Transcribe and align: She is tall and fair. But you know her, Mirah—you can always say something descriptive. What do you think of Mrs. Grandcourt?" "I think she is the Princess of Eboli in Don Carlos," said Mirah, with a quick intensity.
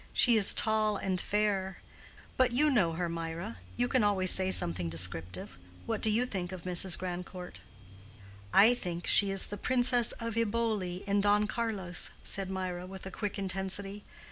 She 0.13 0.35
is 0.35 0.55
tall 0.55 0.97
and 0.97 1.21
fair. 1.21 1.77
But 2.35 2.51
you 2.53 2.71
know 2.71 2.93
her, 2.93 3.07
Mirah—you 3.07 3.87
can 3.87 4.03
always 4.03 4.31
say 4.31 4.49
something 4.49 4.89
descriptive. 4.89 5.59
What 5.85 6.01
do 6.01 6.09
you 6.09 6.25
think 6.25 6.51
of 6.51 6.63
Mrs. 6.63 6.97
Grandcourt?" 6.97 7.59
"I 8.51 8.73
think 8.73 9.05
she 9.05 9.29
is 9.29 9.45
the 9.45 9.57
Princess 9.57 10.11
of 10.13 10.33
Eboli 10.37 11.03
in 11.05 11.21
Don 11.21 11.45
Carlos," 11.45 12.09
said 12.23 12.49
Mirah, 12.49 12.87
with 12.87 13.05
a 13.05 13.11
quick 13.11 13.37
intensity. 13.37 14.03